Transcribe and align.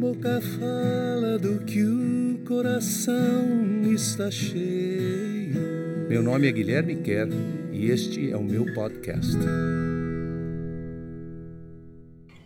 boca 0.00 0.40
fala 0.40 1.38
do 1.38 1.62
que 1.66 1.84
o 1.84 2.42
coração 2.48 3.82
está 3.92 4.30
cheio. 4.30 6.08
Meu 6.08 6.22
nome 6.22 6.48
é 6.48 6.52
Guilherme 6.52 6.96
Kerr 7.02 7.28
e 7.70 7.90
este 7.90 8.32
é 8.32 8.36
o 8.36 8.42
meu 8.42 8.64
podcast. 8.72 9.36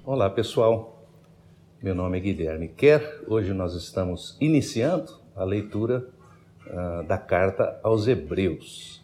Olá 0.04 0.28
pessoal, 0.28 1.08
meu 1.80 1.94
nome 1.94 2.18
é 2.18 2.20
Guilherme 2.22 2.66
Kerr. 2.66 3.22
Hoje 3.28 3.52
nós 3.52 3.74
estamos 3.74 4.36
iniciando 4.40 5.12
a 5.36 5.44
leitura 5.44 6.08
uh, 6.66 7.06
da 7.06 7.18
carta 7.18 7.78
aos 7.84 8.08
Hebreus. 8.08 9.00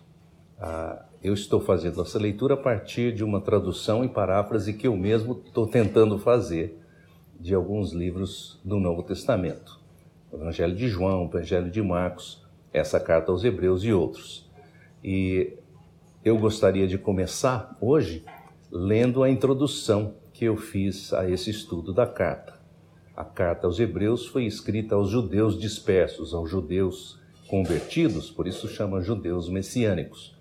Uh, 0.59 0.99
eu 1.23 1.35
estou 1.35 1.61
fazendo 1.61 2.03
essa 2.03 2.19
leitura 2.19 2.55
a 2.55 2.57
partir 2.57 3.15
de 3.15 3.23
uma 3.23 3.41
tradução 3.41 4.05
e 4.05 4.09
paráfrase 4.09 4.73
que 4.73 4.89
eu 4.89 4.97
mesmo 4.97 5.41
estou 5.47 5.69
tentando 5.69 6.19
fazer 6.19 6.81
de 7.41 7.55
alguns 7.55 7.93
livros 7.93 8.61
do 8.63 8.79
Novo 8.79 9.03
Testamento. 9.03 9.81
O 10.31 10.37
Evangelho 10.37 10.77
de 10.77 10.89
João, 10.89 11.25
o 11.25 11.29
Evangelho 11.29 11.71
de 11.71 11.81
Marcos, 11.81 12.45
essa 12.71 13.01
carta 13.01 13.33
aos 13.33 13.43
Hebreus 13.43 13.83
e 13.83 13.93
outros. 13.93 14.49
E 15.03 15.55
eu 16.23 16.37
gostaria 16.39 16.87
de 16.87 16.99
começar 16.99 17.77
hoje 17.81 18.25
lendo 18.71 19.23
a 19.23 19.31
introdução 19.31 20.15
que 20.35 20.45
eu 20.45 20.57
fiz 20.57 21.15
a 21.15 21.29
esse 21.29 21.51
estudo 21.51 21.95
da 21.95 22.07
carta. 22.07 22.61
A 23.17 23.25
carta 23.25 23.67
aos 23.67 23.81
Hebreus 23.81 24.27
foi 24.27 24.45
escrita 24.45 24.95
aos 24.95 25.09
judeus 25.09 25.59
dispersos, 25.59 26.35
aos 26.35 26.51
judeus 26.51 27.19
convertidos, 27.49 28.31
por 28.31 28.47
isso 28.47 28.69
chama 28.69 29.01
judeus 29.01 29.49
messiânicos. 29.49 30.39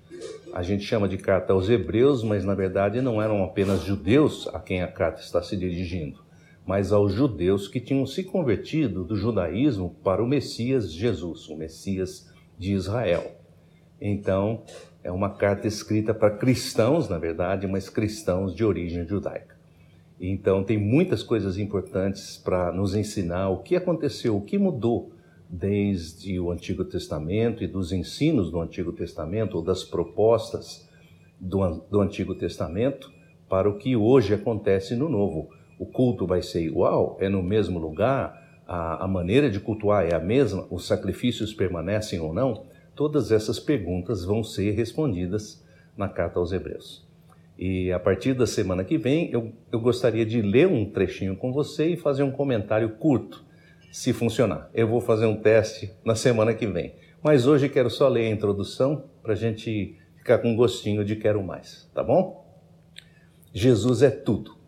A 0.54 0.62
gente 0.62 0.84
chama 0.84 1.08
de 1.08 1.18
carta 1.18 1.54
aos 1.54 1.70
Hebreus, 1.70 2.24
mas 2.24 2.44
na 2.44 2.54
verdade 2.54 3.02
não 3.02 3.22
eram 3.22 3.44
apenas 3.44 3.84
judeus 3.84 4.48
a 4.54 4.60
quem 4.60 4.82
a 4.82 4.88
carta 4.88 5.22
está 5.22 5.42
se 5.42 5.56
dirigindo 5.56 6.29
mas 6.70 6.92
aos 6.92 7.12
judeus 7.12 7.68
que 7.68 7.80
tinham 7.80 8.06
se 8.06 8.24
convertido 8.24 9.04
do 9.04 9.16
judaísmo 9.16 9.96
para 10.04 10.24
o 10.24 10.28
Messias 10.28 10.94
Jesus, 10.94 11.50
o 11.50 11.58
Messias 11.58 12.32
de 12.60 12.74
Israel. 12.74 13.32
Então, 14.00 14.62
é 15.04 15.12
uma 15.12 15.32
carta 15.32 15.68
escrita 15.68 16.14
para 16.14 16.38
cristãos, 16.38 17.10
na 17.10 17.18
verdade, 17.18 17.66
mas 17.66 17.90
cristãos 17.90 18.54
de 18.54 18.64
origem 18.64 19.04
judaica. 19.08 19.58
Então, 20.22 20.64
tem 20.64 20.78
muitas 20.78 21.24
coisas 21.24 21.58
importantes 21.58 22.38
para 22.38 22.72
nos 22.72 22.94
ensinar 22.94 23.50
o 23.50 23.64
que 23.64 23.76
aconteceu, 23.76 24.38
o 24.38 24.42
que 24.42 24.60
mudou 24.60 25.12
desde 25.50 26.40
o 26.40 26.52
Antigo 26.52 26.86
Testamento 26.86 27.64
e 27.64 27.68
dos 27.68 27.92
ensinos 27.92 28.52
do 28.52 28.62
Antigo 28.62 28.94
Testamento, 28.94 29.58
ou 29.58 29.64
das 29.64 29.84
propostas 29.84 30.88
do, 31.40 31.80
do 31.90 32.00
Antigo 32.00 32.36
Testamento, 32.36 33.12
para 33.50 33.68
o 33.68 33.76
que 33.76 33.96
hoje 33.96 34.36
acontece 34.36 34.96
no 34.96 35.10
Novo 35.10 35.50
o 35.80 35.86
culto 35.86 36.28
vai 36.28 36.42
ser 36.42 36.62
igual? 36.62 37.18
É 37.22 37.30
no 37.30 37.42
mesmo 37.42 37.80
lugar? 37.80 38.62
A, 38.68 39.06
a 39.06 39.08
maneira 39.08 39.50
de 39.50 39.62
cultuar 39.62 40.06
é 40.06 40.14
a 40.14 40.20
mesma? 40.20 40.68
Os 40.70 40.86
sacrifícios 40.86 41.54
permanecem 41.54 42.20
ou 42.20 42.34
não? 42.34 42.66
Todas 42.94 43.32
essas 43.32 43.60
perguntas 43.60 44.26
vão 44.26 44.44
ser 44.44 44.72
respondidas 44.72 45.66
na 45.96 46.10
carta 46.10 46.38
aos 46.38 46.52
Hebreus. 46.52 47.08
E 47.58 47.92
a 47.94 48.00
partir 48.00 48.34
da 48.34 48.46
semana 48.46 48.84
que 48.84 48.98
vem, 48.98 49.32
eu, 49.32 49.54
eu 49.72 49.80
gostaria 49.80 50.26
de 50.26 50.42
ler 50.42 50.68
um 50.68 50.86
trechinho 50.86 51.36
com 51.36 51.52
você 51.52 51.88
e 51.88 51.98
fazer 51.98 52.24
um 52.24 52.32
comentário 52.32 52.90
curto, 52.98 53.46
se 53.90 54.12
funcionar. 54.12 54.70
Eu 54.74 54.88
vou 54.88 55.00
fazer 55.00 55.26
um 55.26 55.36
teste 55.36 55.92
na 56.04 56.14
semana 56.14 56.54
que 56.54 56.68
vem. 56.68 56.94
Mas 57.24 57.48
hoje 57.48 57.70
quero 57.70 57.90
só 57.90 58.08
ler 58.08 58.26
a 58.26 58.30
introdução 58.30 59.06
para 59.24 59.32
a 59.32 59.36
gente 59.36 59.98
ficar 60.18 60.40
com 60.40 60.56
gostinho 60.56 61.04
de 61.06 61.16
quero 61.16 61.42
mais, 61.42 61.90
tá 61.94 62.04
bom? 62.04 62.46
Jesus 63.54 64.04
é 64.04 64.10
tudo. 64.10 64.59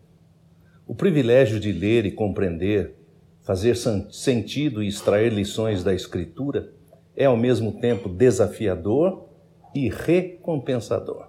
O 0.86 0.94
privilégio 0.94 1.60
de 1.60 1.72
ler 1.72 2.04
e 2.04 2.10
compreender, 2.10 2.94
fazer 3.42 3.76
sentido 3.76 4.82
e 4.82 4.88
extrair 4.88 5.32
lições 5.32 5.84
da 5.84 5.94
Escritura 5.94 6.72
é 7.16 7.24
ao 7.24 7.36
mesmo 7.36 7.80
tempo 7.80 8.08
desafiador 8.08 9.28
e 9.74 9.88
recompensador. 9.88 11.28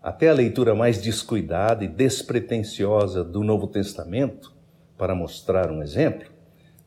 Até 0.00 0.28
a 0.28 0.34
leitura 0.34 0.74
mais 0.74 1.02
descuidada 1.02 1.84
e 1.84 1.88
despretensiosa 1.88 3.24
do 3.24 3.42
Novo 3.42 3.66
Testamento, 3.66 4.54
para 4.96 5.14
mostrar 5.14 5.70
um 5.70 5.82
exemplo, 5.82 6.28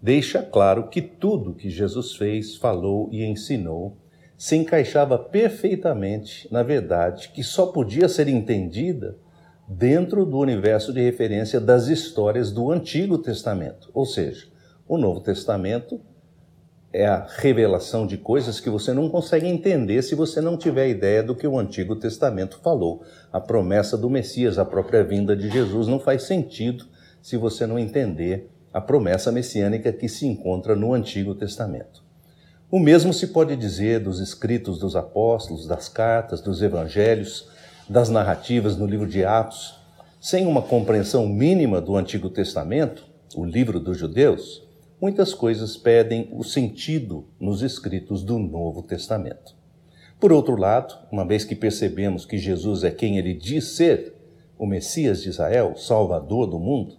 deixa 0.01 0.41
claro 0.41 0.87
que 0.87 1.01
tudo 1.01 1.53
que 1.53 1.69
Jesus 1.69 2.15
fez, 2.15 2.55
falou 2.55 3.09
e 3.11 3.23
ensinou 3.23 3.97
se 4.37 4.55
encaixava 4.55 5.19
perfeitamente 5.19 6.47
na 6.51 6.63
verdade 6.63 7.29
que 7.29 7.43
só 7.43 7.67
podia 7.67 8.09
ser 8.09 8.27
entendida 8.27 9.15
dentro 9.77 10.25
do 10.25 10.37
universo 10.37 10.91
de 10.91 11.01
referência 11.01 11.59
das 11.59 11.87
histórias 11.87 12.51
do 12.51 12.71
Antigo 12.71 13.17
Testamento. 13.17 13.89
Ou 13.93 14.05
seja, 14.05 14.47
o 14.85 14.97
Novo 14.97 15.21
Testamento 15.21 16.01
é 16.91 17.05
a 17.05 17.25
revelação 17.37 18.05
de 18.05 18.17
coisas 18.17 18.59
que 18.59 18.69
você 18.69 18.91
não 18.91 19.07
consegue 19.07 19.47
entender 19.47 20.01
se 20.01 20.13
você 20.13 20.41
não 20.41 20.57
tiver 20.57 20.89
ideia 20.89 21.23
do 21.23 21.33
que 21.33 21.47
o 21.47 21.57
Antigo 21.57 21.95
Testamento 21.95 22.59
falou. 22.61 23.03
A 23.31 23.39
promessa 23.39 23.97
do 23.97 24.09
Messias, 24.09 24.59
a 24.59 24.65
própria 24.65 25.05
vinda 25.05 25.37
de 25.37 25.49
Jesus, 25.49 25.87
não 25.87 26.01
faz 26.01 26.23
sentido 26.23 26.85
se 27.21 27.37
você 27.37 27.65
não 27.65 27.79
entender 27.79 28.49
a 28.73 28.81
promessa 28.81 29.31
messiânica 29.31 29.93
que 29.93 30.09
se 30.09 30.27
encontra 30.27 30.75
no 30.75 30.93
Antigo 30.93 31.33
Testamento. 31.33 32.03
O 32.69 32.77
mesmo 32.77 33.13
se 33.13 33.27
pode 33.27 33.55
dizer 33.55 34.01
dos 34.01 34.19
escritos 34.19 34.79
dos 34.79 34.97
apóstolos, 34.97 35.65
das 35.65 35.87
cartas, 35.87 36.41
dos 36.41 36.61
evangelhos, 36.61 37.49
das 37.91 38.07
narrativas 38.07 38.77
no 38.77 38.85
livro 38.85 39.05
de 39.05 39.25
Atos, 39.25 39.77
sem 40.17 40.47
uma 40.47 40.61
compreensão 40.61 41.27
mínima 41.27 41.81
do 41.81 41.97
Antigo 41.97 42.29
Testamento, 42.29 43.05
o 43.35 43.43
livro 43.43 43.81
dos 43.81 43.97
judeus, 43.97 44.65
muitas 45.01 45.33
coisas 45.33 45.75
pedem 45.75 46.29
o 46.31 46.41
sentido 46.41 47.27
nos 47.37 47.61
escritos 47.61 48.23
do 48.23 48.39
Novo 48.39 48.81
Testamento. 48.81 49.53
Por 50.21 50.31
outro 50.31 50.55
lado, 50.55 50.95
uma 51.11 51.27
vez 51.27 51.43
que 51.43 51.53
percebemos 51.53 52.25
que 52.25 52.37
Jesus 52.37 52.85
é 52.85 52.91
quem 52.91 53.17
ele 53.17 53.33
diz 53.33 53.75
ser, 53.75 54.15
o 54.57 54.65
Messias 54.65 55.21
de 55.21 55.27
Israel, 55.27 55.75
Salvador 55.75 56.47
do 56.47 56.59
mundo, 56.59 56.95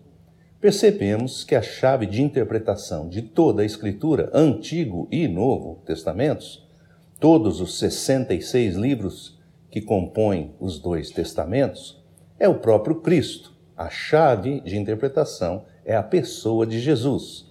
percebemos 0.61 1.43
que 1.43 1.55
a 1.55 1.63
chave 1.63 2.05
de 2.05 2.21
interpretação 2.21 3.09
de 3.09 3.23
toda 3.23 3.63
a 3.63 3.65
Escritura, 3.65 4.31
Antigo 4.35 5.09
e 5.11 5.27
Novo 5.27 5.81
Testamentos, 5.87 6.69
todos 7.19 7.63
os 7.63 7.79
66 7.79 8.75
livros 8.75 9.41
que 9.73 9.81
compõem 9.81 10.55
os 10.61 10.79
dois 10.79 11.11
testamentos 11.11 11.99
é 12.39 12.47
o 12.47 12.57
próprio 12.57 12.97
Cristo. 12.97 13.55
A 13.75 13.89
chave 13.89 14.61
de 14.61 14.77
interpretação 14.77 15.65
é 15.83 15.97
a 15.97 16.03
pessoa 16.03 16.67
de 16.67 16.79
Jesus. 16.79 17.51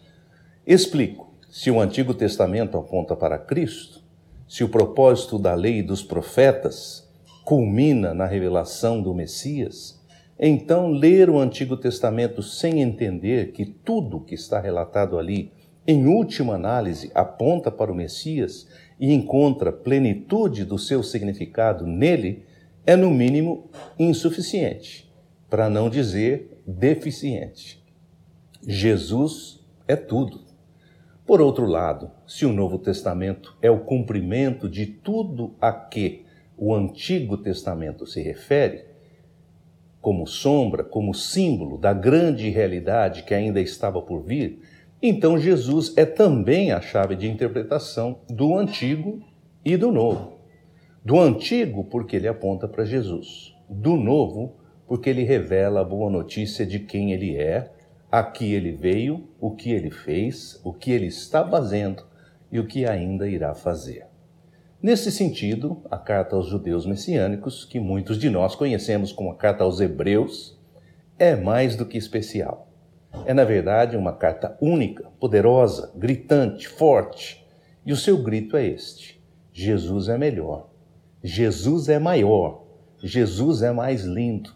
Explico. 0.66 1.34
Se 1.50 1.72
o 1.72 1.81
Antigo 1.81 2.14
Testamento 2.14 2.78
aponta 2.78 3.16
para 3.16 3.40
Cristo, 3.40 4.04
se 4.48 4.64
o 4.64 4.70
propósito 4.70 5.40
da 5.40 5.56
lei 5.56 5.80
e 5.80 5.84
dos 5.84 6.04
profetas 6.04 7.10
culmina 7.44 8.14
na 8.14 8.28
revelação 8.28 9.02
do 9.02 9.14
Messias, 9.16 10.00
então 10.40 10.90
ler 10.90 11.28
o 11.28 11.40
Antigo 11.40 11.76
Testamento 11.76 12.44
sem 12.44 12.81
entender 12.81 13.52
que 13.52 13.66
tudo 13.66 14.22
que 14.22 14.36
está 14.36 14.60
relatado 14.60 15.18
ali, 15.18 15.52
em 15.88 16.06
última 16.06 16.54
análise, 16.54 17.12
aponta 17.16 17.72
para 17.72 17.92
o 17.92 17.96
Messias 17.96 18.68
e 19.01 19.12
encontra 19.12 19.72
plenitude 19.72 20.63
do 20.63 20.78
seu 20.78 21.01
significado 21.01 21.88
nele, 21.88 22.45
é 22.85 22.95
no 22.95 23.09
mínimo 23.09 23.67
insuficiente, 23.97 25.12
para 25.50 25.67
não 25.72 25.89
dizer 25.89 26.62
deficiente. 26.67 27.84
Jesus 28.62 29.59
é 29.88 29.95
tudo. 29.95 30.41
Por 31.25 31.41
outro 31.41 31.66
lado, 31.66 32.12
se 32.28 32.45
o 32.45 32.53
Novo 32.53 32.78
Testamento 32.78 33.57
é 33.59 33.72
o 33.72 33.79
cumprimento 33.79 34.69
de 34.69 34.85
tudo 34.85 35.56
a 35.59 35.72
que 35.72 36.23
o 36.56 36.75
Antigo 36.75 37.38
Testamento 37.38 38.06
se 38.06 38.22
refere, 38.22 38.85
como 40.00 40.28
sombra, 40.28 40.83
como 40.83 41.13
símbolo 41.13 41.75
da 41.75 41.91
grande 41.91 42.50
realidade 42.50 43.23
que 43.23 43.33
ainda 43.33 43.59
estava 43.59 44.00
por 44.00 44.22
vir, 44.22 44.62
então, 45.03 45.36
Jesus 45.36 45.98
é 45.98 46.06
também 46.06 46.71
a 46.71 46.80
chave 46.80 47.15
de 47.15 47.27
interpretação 47.27 48.19
do 48.30 48.56
Antigo 48.56 49.19
e 49.65 49.75
do 49.75 49.92
Novo. 49.92 50.38
Do 51.03 51.19
Antigo, 51.19 51.86
porque 51.86 52.18
ele 52.18 52.27
aponta 52.27 52.68
para 52.68 52.86
Jesus. 52.86 53.56
Do 53.68 53.95
Novo, 53.95 54.57
porque 54.88 55.09
ele 55.09 55.24
revela 55.24 55.81
a 55.81 55.83
boa 55.83 56.12
notícia 56.12 56.68
de 56.68 56.77
quem 56.77 57.13
ele 57.13 57.36
é, 57.36 57.71
a 58.12 58.21
que 58.21 58.53
ele 58.53 58.74
veio, 58.74 59.27
o 59.39 59.56
que 59.56 59.71
ele 59.71 59.89
fez, 59.89 60.62
o 60.63 60.71
que 60.71 60.92
ele 60.92 61.07
está 61.07 61.50
fazendo 61.50 62.04
e 62.51 62.59
o 62.59 62.68
que 62.68 62.86
ainda 62.86 63.27
irá 63.27 63.56
fazer. 63.56 64.06
Nesse 64.83 65.12
sentido, 65.12 65.81
a 65.89 65.97
carta 65.97 66.36
aos 66.36 66.45
judeus 66.45 66.86
messiânicos, 66.86 67.65
que 67.65 67.80
muitos 67.80 68.19
de 68.19 68.30
nós 68.30 68.54
conhecemos 68.54 69.12
como 69.12 69.31
a 69.31 69.36
carta 69.36 69.63
aos 69.63 69.80
hebreus, 69.80 70.59
é 71.18 71.36
mais 71.36 71.75
do 71.75 71.88
que 71.88 71.97
especial 71.97 72.70
é, 73.25 73.34
na 73.34 73.44
verdade, 73.44 73.98
uma 73.98 74.13
carta 74.13 74.58
única, 74.62 75.06
poderosa, 75.19 75.92
gritante, 75.96 76.68
forte. 76.68 77.46
E 77.86 77.92
o 77.92 77.98
seu 77.98 78.18
grito 78.18 78.58
é 78.58 78.66
este: 78.66 79.22
Jesus 79.54 80.10
é 80.10 80.18
melhor. 80.18 80.69
Jesus 81.24 81.90
é 81.90 82.00
maior. 82.00 82.63
Jesus 83.04 83.62
é 83.62 83.72
mais 83.72 84.04
lindo. 84.04 84.54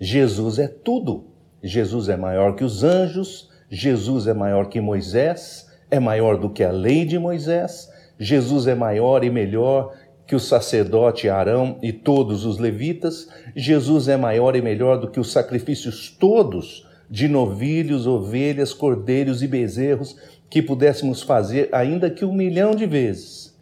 Jesus 0.00 0.58
é 0.58 0.68
tudo. 0.68 1.26
Jesus 1.62 2.08
é 2.08 2.16
maior 2.16 2.54
que 2.54 2.64
os 2.64 2.82
anjos. 2.82 3.48
Jesus 3.70 4.26
é 4.26 4.32
maior 4.32 4.68
que 4.68 4.80
Moisés, 4.80 5.68
é 5.90 6.00
maior 6.00 6.38
do 6.38 6.48
que 6.48 6.64
a 6.64 6.70
lei 6.70 7.04
de 7.04 7.18
Moisés, 7.18 7.90
Jesus 8.18 8.66
é 8.66 8.74
maior 8.74 9.22
e 9.22 9.30
melhor 9.30 9.94
que 10.26 10.34
o 10.34 10.40
sacerdote 10.40 11.28
Arão 11.28 11.78
e 11.82 11.92
todos 11.92 12.44
os 12.44 12.58
levitas, 12.58 13.28
Jesus 13.54 14.08
é 14.08 14.16
maior 14.16 14.56
e 14.56 14.62
melhor 14.62 14.98
do 14.98 15.10
que 15.10 15.20
os 15.20 15.32
sacrifícios 15.32 16.10
todos 16.10 16.87
de 17.10 17.26
novilhos, 17.28 18.06
ovelhas, 18.06 18.72
cordeiros 18.74 19.42
e 19.42 19.46
bezerros 19.46 20.16
que 20.50 20.62
pudéssemos 20.62 21.22
fazer, 21.22 21.68
ainda 21.72 22.10
que 22.10 22.24
um 22.24 22.32
milhão 22.32 22.74
de 22.74 22.86
vezes. 22.86 23.56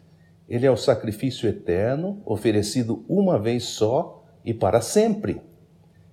Ele 0.47 0.65
é 0.65 0.71
o 0.71 0.77
sacrifício 0.77 1.47
eterno, 1.47 2.21
oferecido 2.25 3.03
uma 3.07 3.37
vez 3.37 3.63
só 3.63 4.23
e 4.45 4.53
para 4.53 4.81
sempre. 4.81 5.41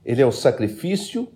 Ele 0.05 0.21
é 0.21 0.27
o 0.27 0.33
sacrifício 0.33 1.29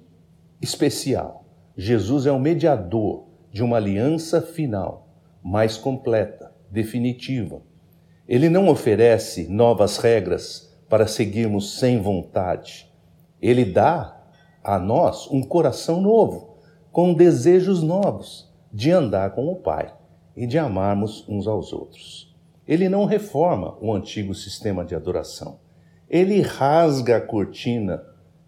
especial. 0.61 1.45
Jesus 1.77 2.27
é 2.27 2.33
o 2.33 2.41
mediador 2.41 3.27
de 3.53 3.63
uma 3.63 3.77
aliança 3.77 4.43
final, 4.43 5.09
mais 5.43 5.77
completa, 5.77 6.53
definitiva. 6.71 7.63
Ele 8.29 8.49
não 8.49 8.69
oferece 8.69 9.49
novas 9.49 9.97
regras 9.99 10.77
para 10.89 11.07
seguirmos 11.07 11.79
sem 11.79 12.03
vontade. 12.03 12.93
Ele 13.41 13.65
dá 13.65 14.18
a 14.63 14.79
nós 14.79 15.29
um 15.31 15.43
coração 15.43 16.01
novo, 16.01 16.57
com 16.93 17.15
desejos 17.15 17.83
novos 17.83 18.53
de 18.73 18.91
andar 18.91 19.35
com 19.35 19.47
o 19.49 19.57
Pai 19.57 19.95
e 20.37 20.47
de 20.47 20.59
amarmos 20.59 21.25
uns 21.29 21.47
aos 21.47 21.73
outros. 21.73 22.35
Ele 22.67 22.89
não 22.89 23.05
reforma 23.07 23.77
o 23.81 23.93
antigo 23.95 24.35
sistema 24.35 24.85
de 24.85 24.95
adoração. 24.95 25.59
Ele 26.09 26.41
rasga 26.41 27.17
a 27.17 27.21
cortina 27.21 28.03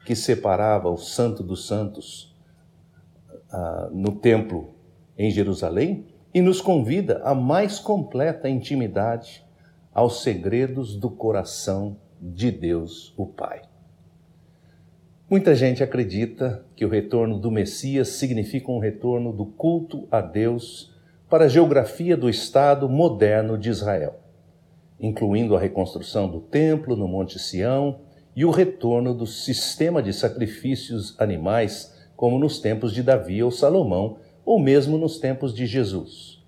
que 0.04 0.14
separava 0.14 0.90
o 0.90 0.96
Santo 0.96 1.42
dos 1.42 1.66
Santos 1.66 2.34
ah, 3.50 3.88
no 3.92 4.12
templo 4.12 4.74
em 5.16 5.30
Jerusalém 5.30 6.06
e 6.32 6.40
nos 6.40 6.60
convida 6.60 7.20
à 7.24 7.34
mais 7.34 7.78
completa 7.78 8.48
intimidade 8.48 9.44
aos 9.92 10.22
segredos 10.22 10.96
do 10.96 11.10
coração 11.10 11.96
de 12.20 12.50
Deus, 12.50 13.12
o 13.16 13.26
Pai. 13.26 13.62
Muita 15.30 15.54
gente 15.54 15.80
acredita 15.80 16.64
que 16.74 16.84
o 16.84 16.88
retorno 16.88 17.38
do 17.38 17.52
Messias 17.52 18.08
significa 18.08 18.72
um 18.72 18.80
retorno 18.80 19.32
do 19.32 19.46
culto 19.46 20.08
a 20.10 20.20
Deus 20.20 20.92
para 21.28 21.44
a 21.44 21.48
geografia 21.48 22.16
do 22.16 22.28
Estado 22.28 22.88
moderno 22.88 23.56
de 23.56 23.70
Israel, 23.70 24.16
incluindo 24.98 25.54
a 25.54 25.60
reconstrução 25.60 26.28
do 26.28 26.40
templo 26.40 26.96
no 26.96 27.06
Monte 27.06 27.38
Sião 27.38 28.00
e 28.34 28.44
o 28.44 28.50
retorno 28.50 29.14
do 29.14 29.24
sistema 29.24 30.02
de 30.02 30.12
sacrifícios 30.12 31.14
animais, 31.16 31.94
como 32.16 32.36
nos 32.36 32.58
tempos 32.58 32.92
de 32.92 33.00
Davi 33.00 33.40
ou 33.40 33.52
Salomão, 33.52 34.16
ou 34.44 34.58
mesmo 34.58 34.98
nos 34.98 35.20
tempos 35.20 35.54
de 35.54 35.64
Jesus. 35.64 36.42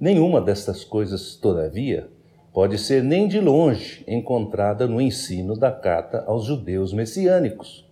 Nenhuma 0.00 0.40
destas 0.40 0.82
coisas, 0.82 1.36
todavia, 1.36 2.08
pode 2.52 2.78
ser 2.78 3.00
nem 3.00 3.28
de 3.28 3.40
longe 3.40 4.02
encontrada 4.08 4.88
no 4.88 5.00
ensino 5.00 5.56
da 5.56 5.70
carta 5.70 6.24
aos 6.26 6.46
judeus 6.46 6.92
messiânicos. 6.92 7.84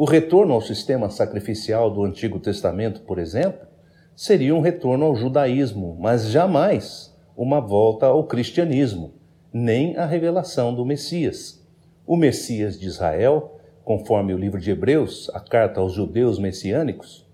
O 0.00 0.04
retorno 0.04 0.54
ao 0.54 0.60
sistema 0.60 1.10
sacrificial 1.10 1.90
do 1.90 2.04
Antigo 2.04 2.38
Testamento, 2.38 3.00
por 3.00 3.18
exemplo, 3.18 3.66
seria 4.14 4.54
um 4.54 4.60
retorno 4.60 5.04
ao 5.04 5.16
judaísmo, 5.16 5.96
mas 5.98 6.28
jamais 6.28 7.12
uma 7.36 7.60
volta 7.60 8.06
ao 8.06 8.22
cristianismo, 8.22 9.14
nem 9.52 9.96
a 9.96 10.06
revelação 10.06 10.72
do 10.72 10.84
Messias. 10.84 11.66
O 12.06 12.16
Messias 12.16 12.78
de 12.78 12.86
Israel, 12.86 13.58
conforme 13.84 14.32
o 14.32 14.38
livro 14.38 14.60
de 14.60 14.70
Hebreus, 14.70 15.28
a 15.34 15.40
carta 15.40 15.80
aos 15.80 15.94
judeus 15.94 16.38
messiânicos, 16.38 17.26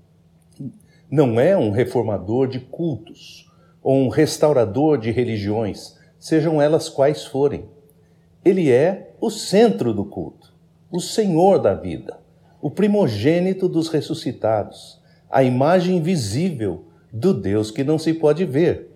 não 1.11 1.39
é 1.39 1.55
um 1.55 1.71
reformador 1.71 2.49
de 2.49 2.61
cultos 2.61 3.47
ou 3.83 3.95
um 3.95 4.09
restaurador 4.09 4.97
de 4.97 5.11
religiões, 5.11 5.99
sejam 6.19 6.63
elas 6.63 6.89
quais 6.89 7.27
forem. 7.27 7.69
Ele 8.43 8.73
é 8.73 9.13
o 9.21 9.29
centro 9.29 9.93
do 9.93 10.07
culto, 10.07 10.55
o 10.91 10.99
Senhor 10.99 11.59
da 11.59 11.75
vida, 11.75 12.24
o 12.65 12.71
primogênito 12.71 13.69
dos 13.69 13.89
ressuscitados, 13.89 14.99
a 15.31 15.45
imagem 15.45 16.01
visível 16.01 16.87
do 17.13 17.35
Deus 17.35 17.71
que 17.71 17.85
não 17.85 17.99
se 17.99 18.15
pode 18.15 18.47
ver, 18.47 18.89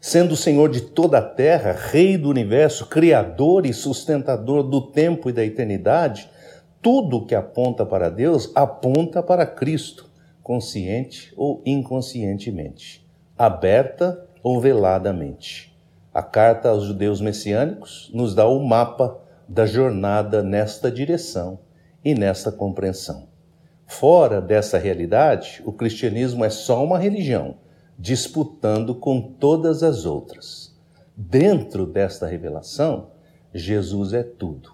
sendo 0.00 0.34
o 0.34 0.36
Senhor 0.36 0.70
de 0.70 0.80
toda 0.82 1.18
a 1.18 1.22
terra, 1.22 1.72
Rei 1.72 2.16
do 2.16 2.30
universo, 2.30 2.86
Criador 2.86 3.66
e 3.66 3.72
sustentador 3.72 4.62
do 4.62 4.80
tempo 4.92 5.28
e 5.28 5.32
da 5.32 5.44
eternidade, 5.44 6.30
tudo 6.80 7.26
que 7.26 7.34
aponta 7.34 7.84
para 7.84 8.08
Deus 8.08 8.52
aponta 8.54 9.20
para 9.20 9.44
Cristo, 9.44 10.08
consciente 10.40 11.34
ou 11.36 11.60
inconscientemente, 11.66 13.04
aberta 13.36 14.24
ou 14.40 14.60
veladamente. 14.60 15.76
A 16.14 16.22
carta 16.22 16.68
aos 16.68 16.84
judeus 16.84 17.20
messiânicos 17.20 18.08
nos 18.14 18.36
dá 18.36 18.46
o 18.46 18.64
mapa 18.64 19.18
da 19.48 19.66
jornada 19.66 20.44
nesta 20.44 20.92
direção 20.92 21.65
e 22.06 22.14
nesta 22.14 22.52
compreensão. 22.52 23.26
Fora 23.84 24.40
dessa 24.40 24.78
realidade, 24.78 25.60
o 25.66 25.72
cristianismo 25.72 26.44
é 26.44 26.50
só 26.50 26.84
uma 26.84 27.00
religião, 27.00 27.56
disputando 27.98 28.94
com 28.94 29.20
todas 29.20 29.82
as 29.82 30.06
outras. 30.06 30.72
Dentro 31.16 31.84
desta 31.84 32.24
revelação, 32.24 33.10
Jesus 33.52 34.12
é 34.12 34.22
tudo. 34.22 34.70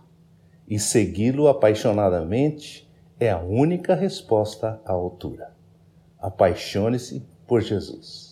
E 0.68 0.78
segui-lo 0.78 1.48
apaixonadamente 1.48 2.86
é 3.18 3.30
a 3.30 3.38
única 3.38 3.94
resposta 3.94 4.78
à 4.84 4.92
altura. 4.92 5.54
Apaixone-se 6.18 7.26
por 7.46 7.62
Jesus. 7.62 8.31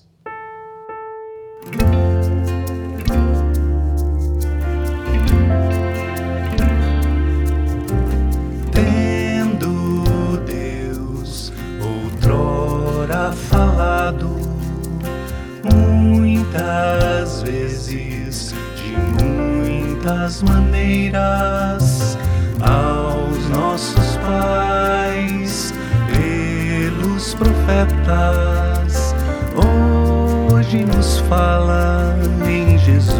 Muitas 15.62 17.42
vezes, 17.42 18.54
de 18.76 18.96
muitas 19.24 20.42
maneiras, 20.42 22.18
aos 22.60 23.48
nossos 23.48 24.16
pais, 24.16 25.72
pelos 26.12 27.34
profetas, 27.34 29.14
hoje 29.54 30.84
nos 30.84 31.18
fala 31.20 32.16
em 32.48 32.78
Jesus, 32.78 33.14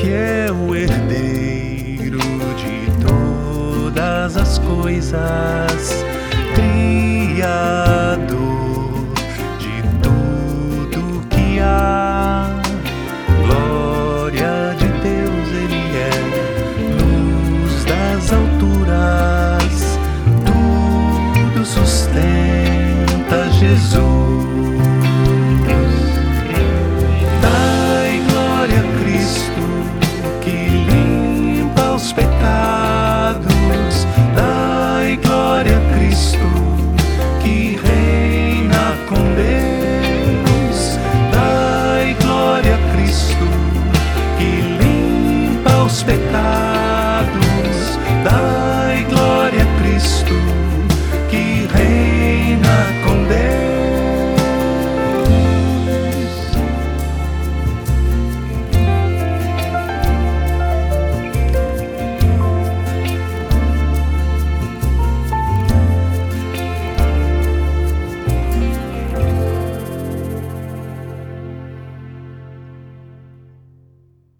que 0.00 0.10
é 0.10 0.48
o 0.50 0.74
herdeiro 0.74 2.18
de 2.56 2.90
todas 3.04 4.36
as 4.36 4.58
coisas, 4.58 5.91